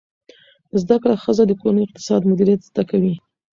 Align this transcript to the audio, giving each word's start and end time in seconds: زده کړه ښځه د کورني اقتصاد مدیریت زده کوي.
زده 0.81 0.95
کړه 1.01 1.15
ښځه 1.23 1.43
د 1.47 1.51
کورني 1.61 1.83
اقتصاد 1.85 2.21
مدیریت 2.29 2.61
زده 2.69 2.83
کوي. 2.89 3.13